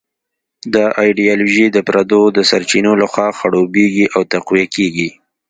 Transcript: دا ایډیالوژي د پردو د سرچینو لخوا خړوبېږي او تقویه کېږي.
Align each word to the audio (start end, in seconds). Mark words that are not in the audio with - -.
دا 0.73 0.85
ایډیالوژي 1.03 1.67
د 1.71 1.77
پردو 1.87 2.21
د 2.37 2.39
سرچینو 2.49 2.91
لخوا 3.01 3.27
خړوبېږي 3.37 4.05
او 4.15 4.21
تقویه 4.33 4.67
کېږي. 4.75 5.09